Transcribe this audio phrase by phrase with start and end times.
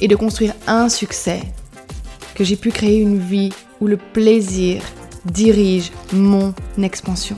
[0.00, 1.42] et de construire un succès,
[2.34, 4.82] que j'ai pu créer une vie où le plaisir
[5.26, 7.36] dirige mon expansion.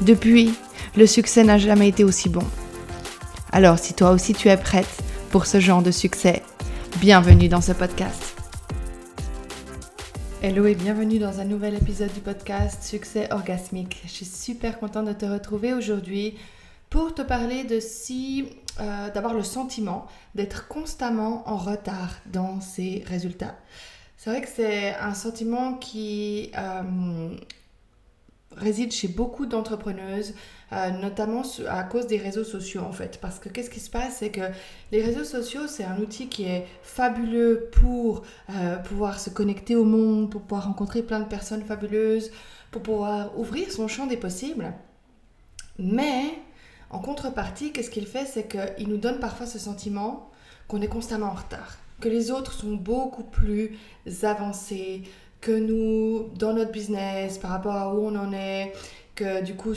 [0.00, 0.54] Depuis,
[0.96, 2.44] le succès n'a jamais été aussi bon.
[3.52, 6.42] Alors si toi aussi tu es prête pour ce genre de succès,
[7.00, 8.36] bienvenue dans ce podcast.
[10.42, 14.00] Hello et bienvenue dans un nouvel épisode du podcast Succès orgasmique.
[14.04, 16.34] Je suis super contente de te retrouver aujourd'hui
[16.88, 18.46] pour te parler de si
[18.78, 23.56] euh, d'avoir le sentiment d'être constamment en retard dans ses résultats.
[24.16, 27.34] C'est vrai que c'est un sentiment qui euh,
[28.56, 30.34] réside chez beaucoup d'entrepreneuses,
[30.72, 33.18] euh, notamment à cause des réseaux sociaux en fait.
[33.20, 34.48] Parce que qu'est-ce qui se passe, c'est que
[34.92, 38.22] les réseaux sociaux, c'est un outil qui est fabuleux pour
[38.84, 42.30] pouvoir se connecter au monde, pour pouvoir rencontrer plein de personnes fabuleuses,
[42.70, 44.72] pour pouvoir ouvrir son champ des possibles.
[45.78, 46.38] Mais
[46.90, 48.26] en contrepartie, qu'est-ce qu'il fait?
[48.26, 50.30] C'est qu'il nous donne parfois ce sentiment
[50.68, 53.78] qu'on est constamment en retard, que les autres sont beaucoup plus
[54.22, 55.02] avancés
[55.40, 58.72] que nous dans notre business par rapport à où on en est,
[59.14, 59.74] que du coup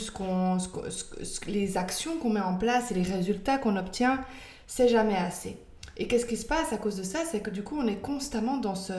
[1.46, 4.24] les actions qu'on met en place et les résultats qu'on obtient,
[4.66, 5.56] c'est jamais assez.
[5.96, 7.20] Et qu'est-ce qui se passe à cause de ça?
[7.30, 8.92] C'est que du coup, on est constamment dans ce,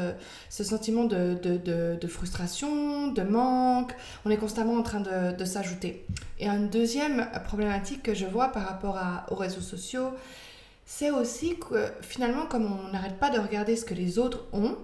[0.50, 6.06] sentiment de, frustration, de manque, on est constamment en train de, s'ajouter.
[6.40, 10.12] Et une deuxième problématique que je vois par rapport aux réseaux sociaux,
[10.86, 14.78] c'est aussi que finalement, comme on n'arrête pas de regarder ce que les autres ont,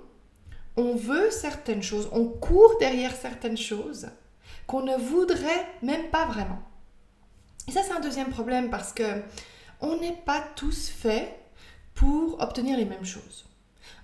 [0.78, 4.08] on veut certaines choses, on court derrière certaines choses
[4.68, 6.62] qu'on ne voudrait même pas vraiment.
[7.68, 9.22] Et ça, c'est un deuxième problème parce que
[9.82, 11.38] on n'est pas tous faits
[11.94, 13.46] pour obtenir les mêmes choses.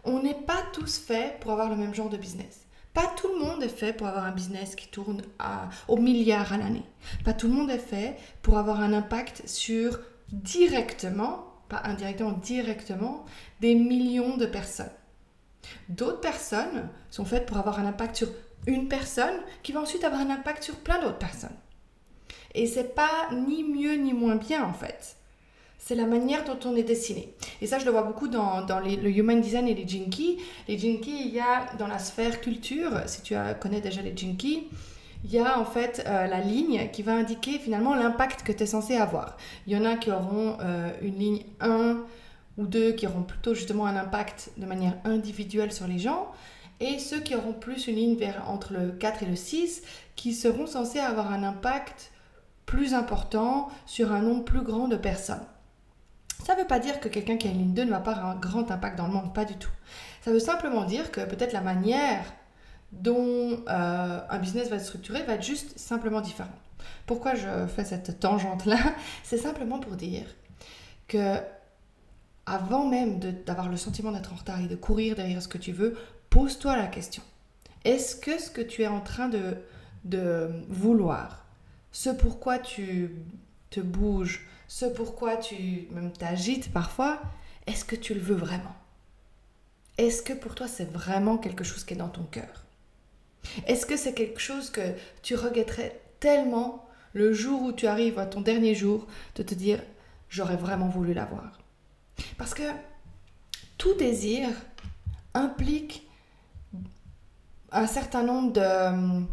[0.04, 2.67] On n'est pas tous faits pour avoir le même genre de business.
[2.98, 6.52] Pas tout le monde est fait pour avoir un business qui tourne à, au milliard
[6.52, 6.82] à l'année.
[7.24, 10.00] Pas tout le monde est fait pour avoir un impact sur
[10.30, 13.24] directement, pas indirectement, directement,
[13.62, 14.90] des millions de personnes.
[15.90, 18.30] D'autres personnes sont faites pour avoir un impact sur
[18.66, 21.56] une personne qui va ensuite avoir un impact sur plein d'autres personnes.
[22.56, 25.17] Et c'est pas ni mieux ni moins bien en fait
[25.88, 27.34] c'est la manière dont on est dessiné.
[27.62, 30.38] Et ça, je le vois beaucoup dans, le Human Design et les Jinky.
[30.68, 34.68] Les Jinky, il y a dans la sphère culture, si tu connais déjà les Jinky,
[35.24, 38.64] il y a en fait euh, la ligne qui va indiquer finalement l'impact que tu
[38.64, 39.38] es censé avoir.
[39.66, 42.04] Il y en a qui auront euh, une ligne 1
[42.58, 46.28] ou 2 qui auront plutôt justement un impact de manière individuelle sur les gens.
[46.82, 49.84] Et ceux qui auront plus une ligne vers entre le 4 et le 6
[50.18, 52.12] qui seront censés avoir un impact
[52.66, 55.46] plus important sur un nombre plus grand de personnes.
[56.44, 58.12] Ça ne veut pas dire que quelqu'un qui a une ligne 2 ne va pas
[58.12, 59.72] avoir un grand impact dans le monde, pas du tout.
[60.22, 62.24] Ça veut simplement dire que peut-être la manière
[62.92, 66.52] dont euh, un business va être structuré va être juste simplement différente.
[67.06, 68.78] Pourquoi je fais cette tangente-là?
[69.24, 70.26] C'est simplement pour dire
[71.08, 71.38] que
[72.46, 75.74] avant même d'avoir le sentiment d'être en retard et de courir derrière ce que tu
[75.74, 75.98] veux,
[76.30, 77.24] pose-toi la question.
[77.84, 81.46] Est-ce que ce que tu es en train de vouloir,
[81.92, 83.12] ce pourquoi tu
[83.70, 87.22] te bouges, ce pourquoi tu même t'agites parfois,
[87.66, 88.76] est-ce que tu le veux vraiment?
[89.98, 92.66] Est-ce que pour toi c'est vraiment quelque chose qui est dans ton cœur?
[93.66, 98.26] Est-ce que c'est quelque chose que tu regretterais tellement le jour où tu arrives à
[98.26, 99.82] ton dernier jour de te dire
[100.30, 101.60] j'aurais vraiment voulu l'avoir?
[102.38, 102.64] Parce que
[103.78, 104.50] tout désir
[105.34, 106.08] implique
[107.72, 109.26] un certain nombre de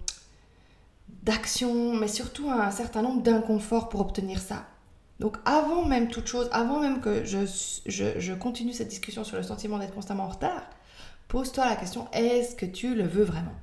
[1.22, 4.66] d'actions, mais surtout un certain nombre d'inconforts pour obtenir ça.
[5.20, 9.78] Donc avant même toute chose, avant même que je, continue cette discussion sur le sentiment
[9.78, 10.62] d'être constamment en retard,
[11.28, 13.54] pose-toi la question, est-ce que tu le veux vraiment?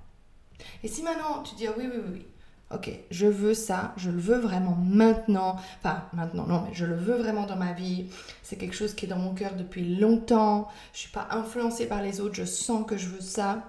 [0.83, 2.25] Et si maintenant tu dis oui, oui, oui, oui,
[2.73, 6.95] ok, je veux ça, je le veux vraiment maintenant, enfin maintenant, non, mais je le
[6.95, 8.05] veux vraiment dans ma vie,
[8.43, 11.87] c'est quelque chose qui est dans mon cœur depuis longtemps, je ne suis pas influencée
[11.87, 13.63] par les autres, je sens que je veux ça.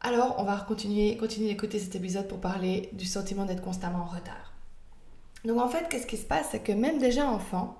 [0.00, 4.06] Alors, on va continuer, continuer d'écouter cet épisode pour parler du sentiment d'être constamment en
[4.06, 4.55] retard.
[5.44, 6.48] Donc en fait, qu'est-ce qui se passe?
[6.50, 7.76] C'est que même déjà enfant,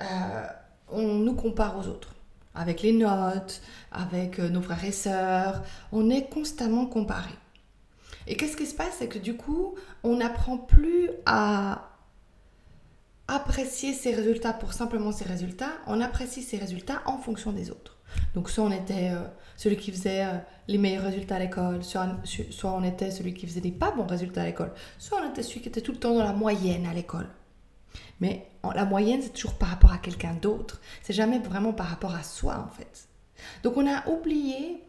[0.00, 0.46] euh,
[0.88, 2.14] on nous compare aux autres.
[2.54, 3.60] Avec les notes,
[3.90, 5.62] avec euh, nos frères et sœurs,
[5.92, 7.32] on est constamment comparé.
[8.26, 8.96] Et qu'est-ce qui se passe?
[8.98, 11.90] C'est que du coup, on n'apprend plus à
[13.28, 17.98] apprécier ses résultats pour simplement ses résultats, on apprécie ses résultats en fonction des autres.
[18.34, 19.24] Donc soit on était euh,
[19.56, 20.38] celui qui faisait euh,
[20.68, 22.06] les meilleurs résultats à l'école, soit,
[22.50, 25.42] soit on était celui qui faisait des pas bons résultats à l'école, soit on était
[25.42, 27.28] celui qui était tout le temps dans la moyenne à l'école.
[28.20, 30.80] Mais la moyenne, c'est toujours par rapport à quelqu'un d'autre.
[31.02, 33.08] C'est jamais vraiment par rapport à soi, en fait.
[33.62, 34.82] Donc on a oublié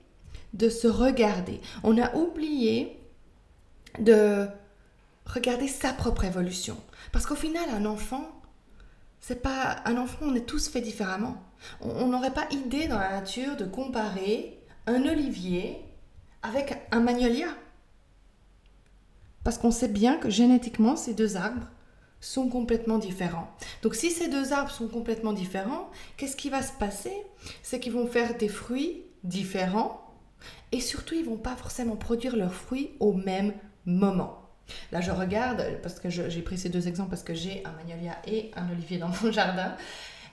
[0.54, 1.60] de se regarder.
[1.84, 3.00] On a oublié
[4.00, 4.48] de
[5.26, 6.78] regarder sa propre évolution.
[7.12, 8.42] Parce qu'au final, un enfant,
[9.20, 11.42] c'est pas un enfant, on est tous faits différemment.
[11.82, 15.84] On n'aurait pas idée dans la nature de comparer un olivier
[16.44, 17.48] avec un magnolia.
[19.44, 21.68] Parce qu'on sait bien que génétiquement, ces deux arbres
[22.20, 23.48] sont complètement différents.
[23.84, 27.14] Donc si ces deux arbres sont complètement différents, qu'est-ce qui va se passer?
[27.62, 30.02] C'est qu'ils vont faire des fruits différents
[30.72, 33.54] et surtout ils vont pas forcément produire leurs fruits au même
[33.86, 34.45] moment.
[34.92, 38.18] Là, je regarde, parce que j'ai pris ces deux exemples parce que j'ai un magnolia
[38.26, 39.76] et un olivier dans mon jardin.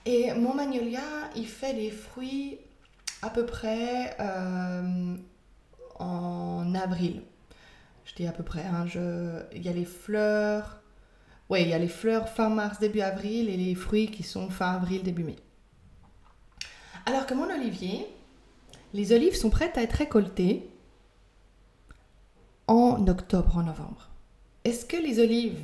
[0.05, 1.01] Et mon magnolia,
[1.37, 2.59] il fait des fruits
[3.23, 5.17] à peu près euh,
[5.99, 7.23] en avril.
[8.05, 8.65] Je dis à peu près.
[8.65, 8.87] Hein,
[9.53, 10.81] il y a les fleurs.
[11.49, 14.49] Oui, il y a les fleurs fin mars, début avril et les fruits qui sont
[14.49, 15.37] fin avril, début mai.
[17.07, 18.07] Alors que mon olivier,
[18.95, 20.69] les olives sont prêtes à être récoltées
[22.67, 24.12] en octobre, en novembre.
[24.65, 25.61] Est-ce que les olives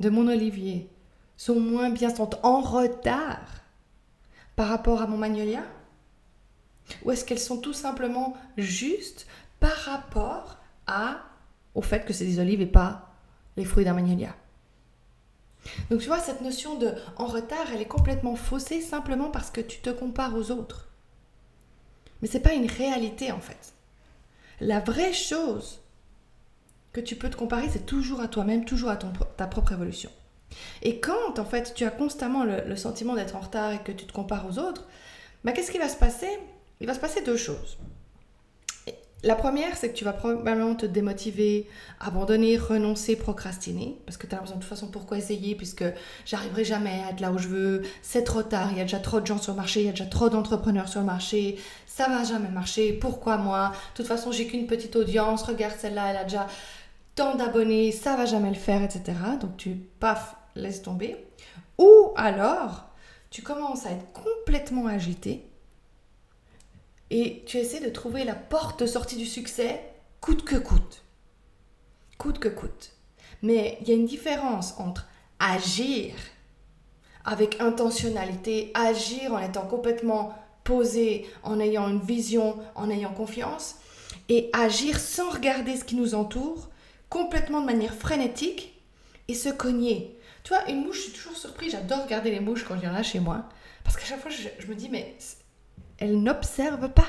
[0.00, 0.88] de mon olivier
[1.36, 3.62] sont moins bien, sont en retard
[4.56, 5.62] par rapport à mon magnolia?
[7.04, 9.26] Ou est-ce qu'elles sont tout simplement justes
[9.60, 10.58] par rapport
[11.74, 13.10] au fait que c'est des olives et pas
[13.56, 14.34] les fruits d'un magnolia?
[15.90, 19.62] Donc tu vois, cette notion de en retard, elle est complètement faussée simplement parce que
[19.62, 20.88] tu te compares aux autres.
[22.20, 23.74] Mais ce n'est pas une réalité en fait.
[24.60, 25.80] La vraie chose
[26.94, 30.10] que tu peux te comparer, c'est toujours à toi-même, toujours à ton, ta propre évolution.
[30.82, 34.06] Et quand, en fait, tu as constamment le, sentiment d'être en retard et que tu
[34.06, 34.86] te compares aux autres,
[35.42, 36.28] bah, qu'est-ce qui va se passer?
[36.80, 37.76] Il va se passer deux choses.
[39.24, 41.66] La première, c'est que tu vas probablement te démotiver,
[41.98, 45.84] abandonner, renoncer, procrastiner, parce que tu as l'impression de toute façon pourquoi essayer, puisque
[46.26, 48.98] j'arriverai jamais à être là où je veux, c'est trop tard, il y a déjà
[48.98, 51.58] trop de gens sur le marché, il y a déjà trop d'entrepreneurs sur le marché,
[51.86, 53.72] ça va jamais marcher, pourquoi moi?
[53.92, 56.46] De toute façon, j'ai qu'une petite audience, regarde celle-là, elle a déjà
[57.14, 59.12] tant d'abonnés, ça va jamais le faire, etc.
[59.40, 59.70] Donc tu,
[60.00, 61.16] paf, laisse tomber.
[61.78, 62.86] Ou alors,
[63.30, 65.48] tu commences à être complètement agité
[67.10, 69.80] et tu essaies de trouver la porte de sortie du succès
[70.20, 71.02] coûte que coûte.
[72.18, 72.92] Coûte que coûte.
[73.42, 75.06] Mais il y a une différence entre
[75.38, 76.14] agir
[77.24, 83.76] avec intentionnalité, agir en étant complètement posé, en ayant une vision, en ayant confiance,
[84.28, 86.70] et agir sans regarder ce qui nous entoure,
[87.14, 88.74] complètement de manière frénétique
[89.28, 90.18] et se cogner.
[90.42, 92.88] Tu vois, une mouche, je suis toujours surpris, j'adore regarder les mouches quand il y
[92.88, 93.48] en a chez moi,
[93.84, 95.16] parce qu'à chaque fois, je, me dis, mais
[95.98, 97.06] elles n'observent pas.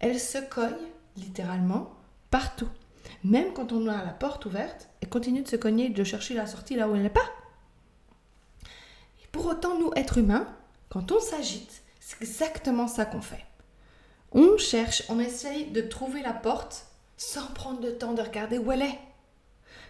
[0.00, 0.88] Elles se cognent,
[1.18, 1.94] littéralement,
[2.30, 2.70] partout.
[3.22, 6.46] Même quand on a la porte ouverte, elles continuent de se cogner, de chercher la
[6.46, 7.30] sortie là où elle n'est pas.
[9.22, 10.48] Et pour autant, nous, êtres humains,
[10.88, 13.44] quand on s'agite, c'est exactement ça qu'on fait.
[14.32, 16.86] On cherche, on essaye de trouver la porte
[17.22, 18.98] sans prendre le temps de regarder où elle est,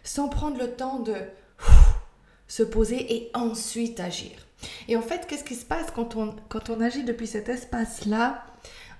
[0.05, 1.17] sans prendre le temps de
[2.47, 4.47] se poser et ensuite agir.
[4.87, 8.45] Et en fait, qu'est-ce qui se passe quand on, quand on agit depuis cet espace-là?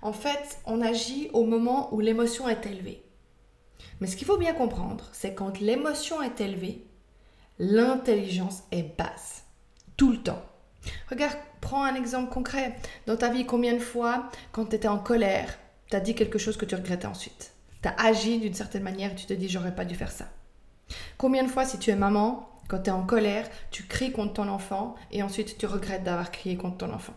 [0.01, 3.05] En fait, on agit au moment où l'émotion est élevée.
[4.01, 6.87] Mais ce qu'il faut bien comprendre, c'est quand l'émotion est élevée,
[7.59, 9.45] l'intelligence est basse.
[9.97, 10.43] Tout le temps.
[11.11, 12.77] Regarde, prends un exemple concret.
[13.07, 15.59] Dans ta vie, combien de fois, quand tu étais en colère,
[15.91, 17.53] tu as dit quelque chose que tu regrettais ensuite?
[17.83, 20.29] Tu as agi d'une certaine manière et tu te dis j'aurais pas dû faire ça.
[21.19, 24.35] Combien de fois si tu es maman, quand tu es en colère, tu cries contre
[24.35, 27.15] ton enfant et ensuite tu regrettes d'avoir crié contre ton enfant?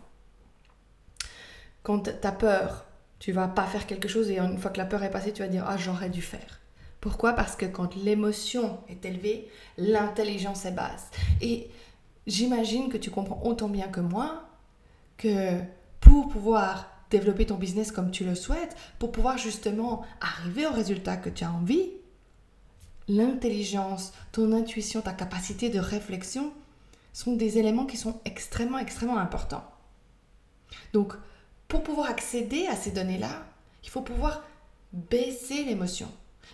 [1.82, 2.86] Quand tu as peur,
[3.18, 5.42] tu vas pas faire quelque chose et une fois que la peur est passée, tu
[5.42, 6.60] vas dire ah j'aurais dû faire.
[7.00, 7.34] Pourquoi?
[7.34, 11.10] Parce que quand l'émotion est élevée, l'intelligence est basse.
[11.40, 11.70] Et
[12.26, 14.42] j'imagine que tu comprends autant bien que moi
[15.16, 15.60] que
[16.00, 21.16] pour pouvoir développer ton business comme tu le souhaites, pour pouvoir justement arriver au résultat
[21.16, 21.90] que tu as envie,
[23.08, 26.52] l'intelligence, ton intuition, ta capacité de réflexion
[27.12, 29.64] sont des éléments qui sont extrêmement, extrêmement importants.
[30.92, 31.14] Donc,
[31.68, 33.46] pour pouvoir accéder à ces données-là,
[33.84, 34.44] il faut pouvoir
[34.92, 36.08] baisser l'émotion.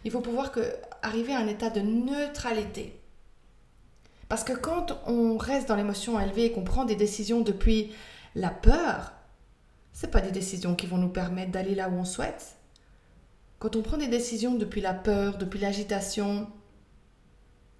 [0.04, 2.99] Il faut pouvoir que, arriver à un état de neutralité.
[4.28, 7.92] Parce que quand on reste dans l'émotion élevée et qu'on prend des décisions depuis
[8.35, 9.12] la peur,
[9.92, 12.56] c'est pas des décisions qui vont nous permettre d'aller là où on souhaite.
[13.58, 16.49] Quand on prend des décisions depuis la peur, depuis l'agitation,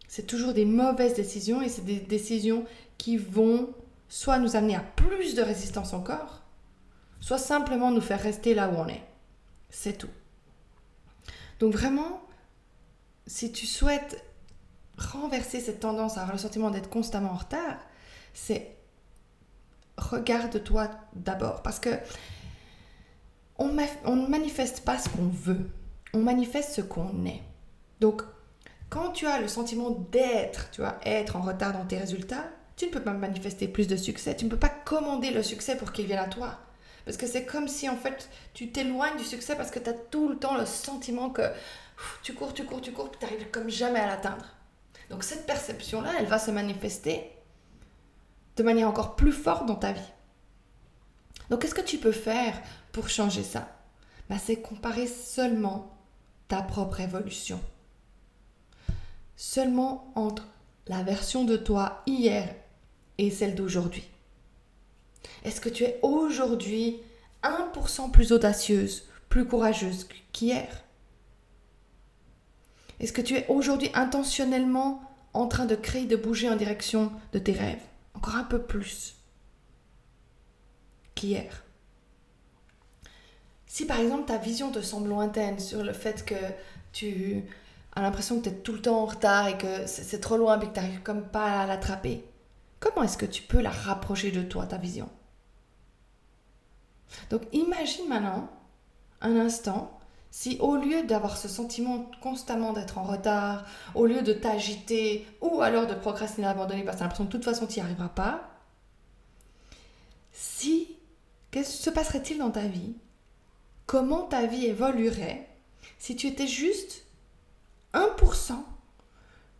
[0.07, 2.65] c'est toujours des mauvaises décisions et c'est des décisions
[2.99, 3.75] qui vont
[4.09, 6.43] soit nous amener à plus de résistance encore,
[7.21, 9.03] soit simplement nous faire rester là où on est.
[9.71, 10.11] C'est tout.
[11.61, 12.23] Donc vraiment,
[13.27, 14.23] si tu souhaites
[14.99, 17.79] renverser cette tendance à avoir le sentiment d'être constamment en retard,
[18.35, 18.77] c'est
[19.97, 21.63] regarde-toi d'abord.
[21.63, 21.91] Parce que
[23.59, 25.71] on, ne manifeste pas ce qu'on veut,
[26.15, 27.43] on manifeste ce qu'on est.
[28.01, 28.23] Donc,
[28.91, 32.45] quand tu as le sentiment d'être, tu vois, être en retard dans tes résultats,
[32.77, 34.35] tu ne peux pas manifester plus de succès.
[34.35, 36.59] Tu ne peux pas commander le succès pour qu'il vienne à toi.
[37.05, 39.95] Parce que c'est comme si en fait tu t'éloignes du succès parce que tu as
[39.95, 41.43] tout le temps le sentiment que
[42.23, 44.47] tu cours, tu cours, tu cours, tu n'arrives comme jamais à l'atteindre.
[45.11, 47.31] Donc cette perception-là, elle va se manifester
[48.57, 50.01] de manière encore plus forte dans ta vie.
[51.51, 52.61] Donc qu'est-ce que tu peux faire
[52.93, 53.69] pour changer ça?
[54.29, 55.97] Bah, C'est comparer seulement
[56.49, 57.61] ta propre évolution.
[59.37, 60.47] Seulement entre
[60.87, 62.55] la version de toi hier
[63.19, 64.09] et celle d'aujourd'hui.
[65.45, 67.01] Est-ce que tu es aujourd'hui
[67.43, 70.69] 1% plus audacieuse, plus courageuse qu'hier?
[73.01, 75.03] Est-ce que tu es aujourd'hui intentionnellement
[75.35, 77.83] en train de créer, de bouger en direction de tes rêves?
[78.23, 79.17] Encore un peu plus
[81.17, 81.65] qu'hier.
[83.67, 86.37] Si par exemple ta vision te semble lointaine sur le fait que
[86.93, 87.43] tu
[87.97, 90.61] as l'impression que tu es tout le temps en retard et que c'est trop loin
[90.61, 92.25] et que tu n'arrives comme pas à l'attraper,
[92.79, 95.11] comment est-ce que tu peux la rapprocher de toi, ta vision?
[97.29, 98.49] Donc imagine maintenant
[99.21, 99.99] un instant
[100.33, 105.61] si au lieu d'avoir ce sentiment constamment d'être en retard, au lieu de t'agiter ou
[105.61, 108.09] alors de procrastiner, abandonner parce que tu l'impression que de toute façon tu n'y arriveras
[108.09, 108.51] pas,
[110.33, 110.97] si
[111.53, 112.95] Qu'est-ce que se passerait-il dans ta vie?
[113.85, 115.47] Comment ta vie évoluerait
[115.99, 117.05] si tu étais juste
[117.93, 118.55] 1%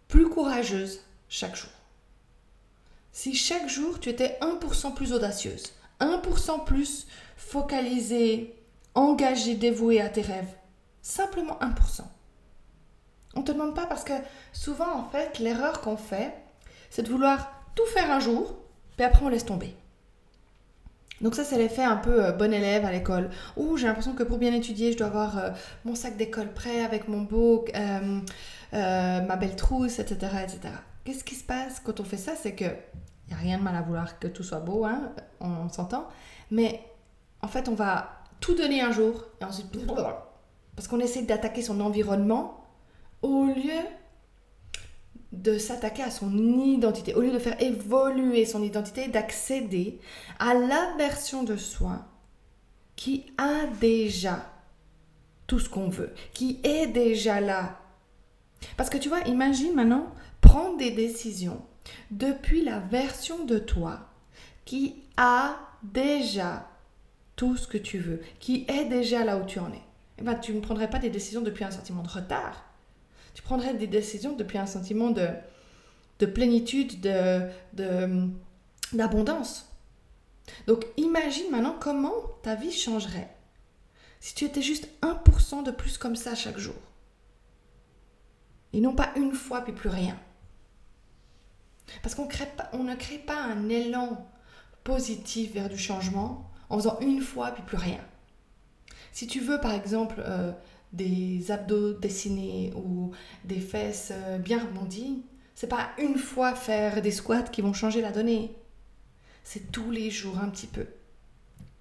[0.09, 1.71] plus courageuse chaque jour?
[3.13, 8.57] Si chaque jour tu étais 1% plus audacieuse, 1% plus focalisée,
[8.95, 10.55] engagée, dévouée à tes rêves,
[11.03, 12.03] simplement 1%.
[13.35, 14.13] On ne te demande pas parce que
[14.53, 16.35] souvent en fait l'erreur qu'on fait,
[16.91, 18.55] c'est de vouloir tout faire un jour,
[18.97, 19.75] puis après on laisse tomber.
[21.23, 23.31] Donc ça, c'est l'effet un peu euh, bon élève à l'école.
[23.57, 25.51] Où j'ai l'impression que pour bien étudier, je dois avoir euh,
[25.85, 28.21] mon sac d'école prêt avec mon beau, euh,
[28.73, 30.17] ma belle trousse, etc.
[30.43, 30.75] etc.
[31.05, 32.33] Qu'est-ce qui se passe quand on fait ça?
[32.35, 35.13] C'est que il n'y a rien de mal à vouloir que tout soit beau, hein,
[35.41, 36.09] on, s'entend.
[36.51, 36.85] Mais
[37.41, 39.69] en fait, on va tout donner un jour et ensuite...
[40.83, 42.67] Parce qu'on essaie d'attaquer son environnement
[43.23, 43.85] au lieu
[45.31, 50.01] de s'attaquer à son identité, au lieu de faire évoluer son identité, d'accéder
[50.41, 52.05] à la version de soi
[52.97, 54.45] qui a déjà
[55.47, 57.79] tout ce qu'on veut, qui est déjà là.
[58.77, 61.63] Parce que tu vois, imagine maintenant prendre des décisions
[62.11, 64.01] depuis la version de toi
[64.65, 66.69] qui a déjà
[67.37, 69.92] tout ce que tu veux, qui est déjà là où tu en es.
[70.23, 72.73] Ben, tu ne prendrais pas des décisions depuis un sentiment de retard
[73.35, 75.29] tu prendrais des décisions depuis un sentiment de,
[76.19, 78.29] de plénitude, de,
[78.93, 79.69] d'abondance.
[80.67, 83.35] Donc imagine maintenant comment ta vie changerait
[84.21, 86.75] si tu étais juste 1% de plus comme ça chaque jour.
[88.73, 90.19] Et non pas une fois puis plus rien.
[92.03, 92.29] Parce qu'on
[92.73, 94.31] on ne crée pas un élan
[94.85, 98.01] positif vers du changement en faisant une fois puis plus rien.
[99.13, 100.53] Si tu veux par exemple euh,
[100.93, 103.13] des abdos dessinés ou
[103.45, 105.23] des fesses euh, bien rebondies,
[105.55, 108.55] c'est pas une fois faire des squats qui vont changer la donnée.
[109.45, 110.87] C'est tous les jours un petit peu.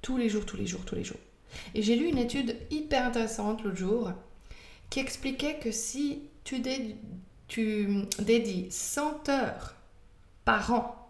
[0.02, 1.20] Tous les jours, tous les jours, tous les jours.
[1.74, 4.12] Et j'ai lu une étude hyper intéressante l'autre jour
[4.90, 6.62] qui expliquait que si tu,
[7.48, 9.76] tu dédies 100 heures
[10.44, 11.10] par an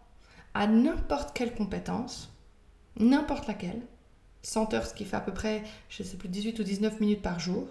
[0.54, 2.32] à n'importe quelle compétence,
[2.98, 3.82] n'importe laquelle,
[4.44, 7.00] 100 heures, ce qui fait à peu près, je ne sais plus, 18 ou 19
[7.00, 7.68] minutes par jour,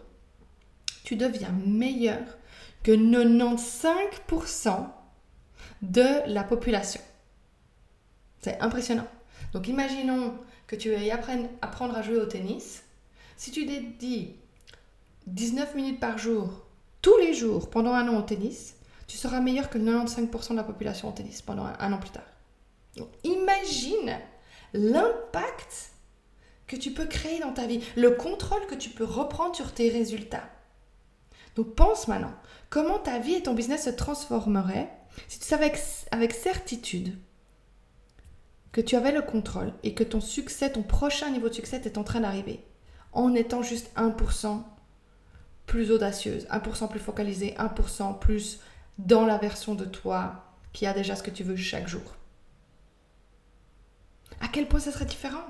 [1.05, 2.21] tu deviens meilleur
[2.83, 4.87] que 95%
[5.83, 7.01] de la population.
[8.41, 9.07] C'est impressionnant.
[9.53, 10.35] Donc imaginons
[10.67, 12.85] que tu veuilles apprendre à jouer au tennis.
[13.37, 14.37] Si tu dédies
[15.27, 16.67] 19 minutes par jour,
[17.03, 20.65] tous les jours, pendant un an au tennis, tu seras meilleur que 95% de la
[20.65, 22.23] population au tennis pendant un, an plus tard.
[22.97, 24.19] Donc imagine
[24.73, 25.93] l'impact
[26.71, 29.91] que tu peux créer dans ta vie, le contrôle que tu peux reprendre sur tes
[29.91, 30.49] résultats.
[31.57, 32.33] Donc pense maintenant,
[32.71, 34.89] comment ta vie et ton business se transformeraient
[35.27, 35.73] si tu savais
[36.13, 37.19] avec, certitude
[38.71, 41.99] que tu avais le contrôle et que ton succès, ton prochain niveau de succès est
[41.99, 42.65] en train d'arriver
[43.13, 44.63] en étant juste 1%
[45.67, 48.61] plus audacieuse, 1% plus focalisée, 1% plus
[48.99, 52.15] dans la version de toi qui a déjà ce que tu veux chaque jour.
[54.41, 55.43] À quel point ça serait différent?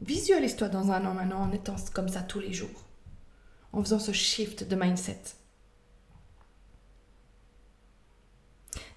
[0.00, 2.84] Visualise-toi dans un an maintenant en étant comme ça tous les jours,
[3.72, 5.20] en faisant ce shift de mindset.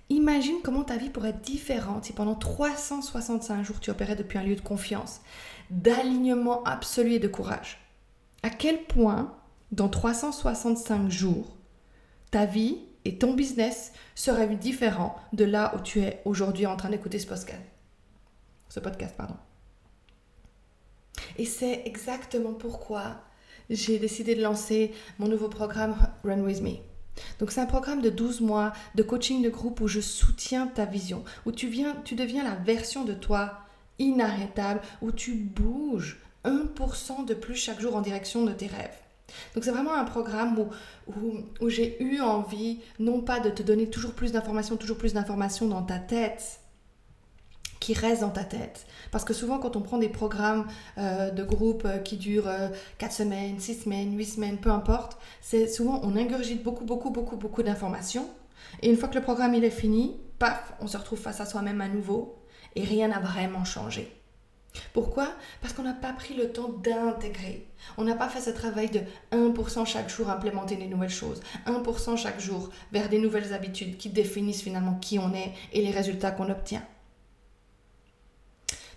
[0.09, 4.43] Imagine comment ta vie pourrait être différente si pendant 365 jours tu opérais depuis un
[4.43, 5.21] lieu de confiance,
[5.69, 7.79] d'alignement absolu et de courage.
[8.43, 9.33] À quel point,
[9.71, 11.55] dans 365 jours,
[12.29, 16.89] ta vie et ton business seraient différents de là où tu es aujourd'hui en train
[16.89, 17.61] d'écouter ce podcast.
[18.69, 19.35] Ce podcast, pardon.
[21.37, 23.21] Et c'est exactement pourquoi
[23.69, 26.75] j'ai décidé de lancer mon nouveau programme Run With Me.
[27.39, 30.85] Donc c'est un programme de 12 mois de coaching de groupe où je soutiens ta
[30.85, 33.59] vision, où tu, viens, tu deviens la version de toi
[33.99, 38.97] inarrêtable, où tu bouges 1% de plus chaque jour en direction de tes rêves.
[39.53, 40.67] Donc c'est vraiment un programme où,
[41.07, 45.13] où, où j'ai eu envie, non pas de te donner toujours plus d'informations, toujours plus
[45.13, 46.60] d'informations dans ta tête,
[47.81, 48.85] qui reste dans ta tête.
[49.11, 52.49] Parce que souvent, quand on prend des programmes euh, de groupe euh, qui durent
[52.99, 57.09] 4 euh, semaines, 6 semaines, 8 semaines, peu importe, c'est souvent on ingurgite beaucoup, beaucoup,
[57.09, 58.29] beaucoup, beaucoup d'informations.
[58.81, 61.45] Et une fois que le programme il est fini, paf, on se retrouve face à
[61.45, 62.37] soi-même à nouveau
[62.75, 64.15] et rien n'a vraiment changé.
[64.93, 65.27] Pourquoi?
[65.61, 67.67] Parce qu'on n'a pas pris le temps d'intégrer.
[67.97, 69.01] On n'a pas fait ce travail de
[69.33, 74.09] 1% chaque jour implémenter des nouvelles choses, 1% chaque jour vers des nouvelles habitudes qui
[74.09, 76.83] définissent finalement qui on est et les résultats qu'on obtient.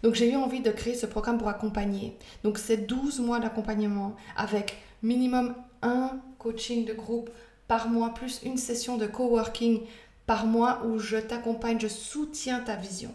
[0.04, 2.14] Donc j'ai eu envie de créer ce programme pour accompagner.
[2.42, 7.30] Donc c'est 12 mois d'accompagnement avec minimum un coaching de groupe
[7.68, 9.80] par mois plus une session de coworking
[10.26, 13.14] par mois où je t'accompagne, je soutiens ta vision.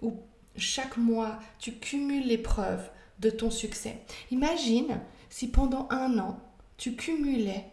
[0.00, 0.14] Où
[0.56, 2.88] chaque mois tu cumules les preuves
[3.18, 3.98] de ton succès.
[4.30, 6.40] Imagine si pendant un an
[6.78, 7.66] tu cumulais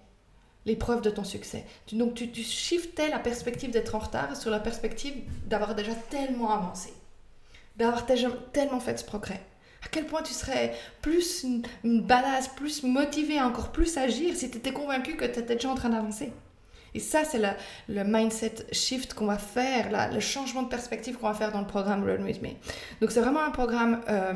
[0.65, 1.63] les preuves de ton succès.
[1.93, 5.15] Donc tu, tu shiftais la perspective d'être en retard sur la perspective
[5.45, 6.91] d'avoir déjà tellement avancé
[7.77, 9.41] d'avoir tellement fait ce progrès
[9.83, 14.57] À quel point tu serais plus une, badass, plus motivé, encore plus agir si tu
[14.57, 16.31] étais convaincu que tu étais déjà en train d'avancer
[16.93, 17.49] et ça, c'est le,
[17.89, 21.67] le, mindset shift qu'on va faire, le changement de perspective qu'on va faire dans le
[21.67, 22.49] programme Run With Me.
[23.01, 24.33] Donc, c'est vraiment un programme euh,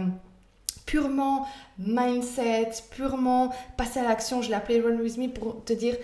[0.85, 1.47] purement
[1.79, 4.43] mindset, purement passer à l'action.
[4.43, 5.95] Je l'ai appelé Run With Me pour te dire,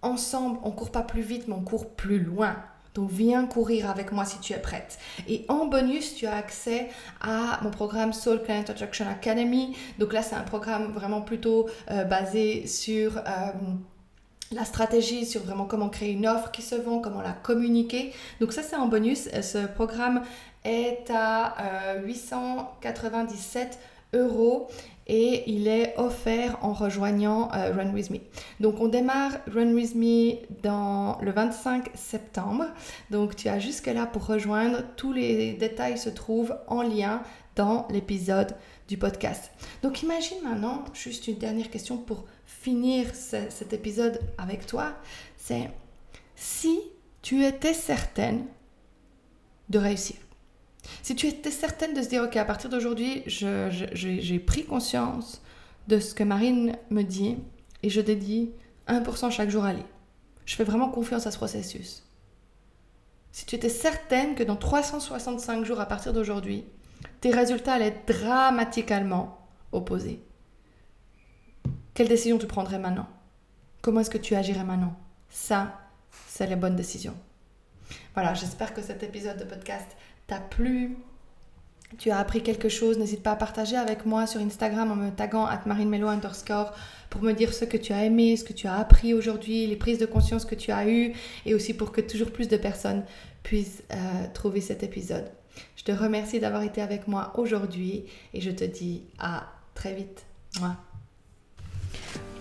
[0.00, 2.56] ensemble, on court pas plus vite, mais on court plus loin.
[2.96, 4.98] Donc viens courir avec moi si tu es prête.
[5.28, 6.88] Et en bonus, tu as accès
[7.20, 9.76] à mon programme Soul Client Attraction Academy.
[9.98, 13.18] Donc là, c'est un programme vraiment plutôt euh, basé sur...
[13.18, 13.22] Euh,
[14.52, 18.12] la stratégie sur vraiment comment créer une offre qui se vend, comment la communiquer.
[18.40, 19.28] Donc ça c'est en bonus.
[19.42, 20.22] Ce programme
[20.64, 23.78] est à 897
[24.14, 24.68] euh, euros
[25.06, 28.18] et il est offert en rejoignant euh, Run With Me.
[28.60, 32.64] Donc on démarre Run With Me dans le 25 septembre.
[33.10, 34.82] Donc tu as jusque là pour rejoindre.
[34.96, 37.22] Tous les détails se trouvent en lien
[37.54, 38.54] dans l'épisode
[38.88, 39.50] du podcast.
[39.82, 44.94] Donc imagine maintenant, juste une dernière question pour finir cet épisode avec toi,
[45.36, 45.70] c'est
[46.34, 46.80] si
[47.22, 48.44] tu étais certaine
[49.68, 50.25] de réussir.
[51.02, 55.42] Si tu étais certaine de se dire, ok, à partir d'aujourd'hui, j'ai pris conscience
[55.88, 57.38] de ce que Marine me dit
[57.82, 58.50] et je dédie
[58.88, 59.72] 1% chaque jour à.
[60.44, 62.04] Je fais vraiment confiance à ce processus.
[63.32, 66.64] Si tu étais certaine que dans 365 jours à partir d'aujourd'hui,
[67.20, 70.22] tes résultats allaient être dramatiquement opposés,
[71.94, 73.08] quelle décision tu prendrais maintenant?
[73.82, 74.96] Comment est-ce que tu agirais maintenant?
[75.28, 75.80] Ça,
[76.28, 77.14] c'est la bonne décision.
[78.14, 79.86] Voilà, j'espère que cet épisode de podcast
[80.26, 80.96] t'a plu,
[81.98, 85.10] tu as appris quelque chose, n'hésite pas à partager avec moi sur Instagram en me
[85.10, 86.72] taguant at underscore
[87.10, 89.76] pour me dire ce que tu as aimé, ce que tu as appris aujourd'hui, les
[89.76, 91.12] prises de conscience que tu as eues
[91.46, 93.04] et aussi pour que toujours plus de personnes
[93.42, 93.96] puissent euh,
[94.34, 95.30] trouver cet épisode.
[95.76, 100.26] Je te remercie d'avoir été avec moi aujourd'hui et je te dis à très vite.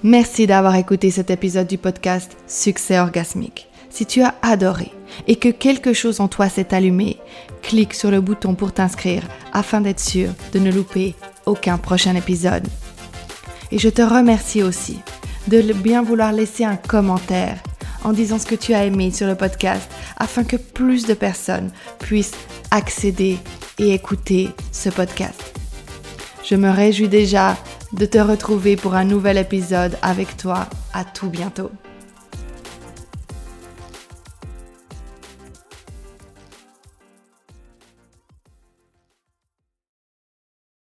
[0.03, 3.69] Merci d'avoir écouté cet épisode du podcast Succès orgasmique.
[3.95, 4.91] Si tu as adoré
[5.25, 7.17] et que quelque chose en toi s'est allumé,
[7.61, 12.67] clique sur le bouton pour t'inscrire afin d'être sûr de ne louper aucun prochain épisode.
[13.71, 14.99] Et je te remercie aussi
[15.47, 17.63] de bien vouloir laisser un commentaire
[18.03, 21.71] en disant ce que tu as aimé sur le podcast afin que plus de personnes
[21.99, 22.35] puissent
[22.71, 23.37] accéder
[23.79, 25.41] et écouter ce podcast.
[26.43, 27.55] Je me réjouis déjà
[27.93, 30.67] de te retrouver pour un nouvel épisode avec toi.
[30.91, 31.71] À tout bientôt.